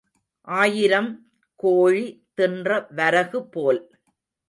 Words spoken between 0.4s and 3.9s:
ஆயிரம் கோழி தின்ற வரகு போல்.